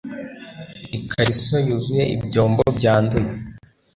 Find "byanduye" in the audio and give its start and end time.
2.77-3.29